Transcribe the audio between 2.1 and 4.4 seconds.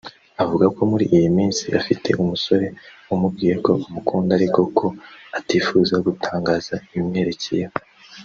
umusore wamubwiye ko amukunda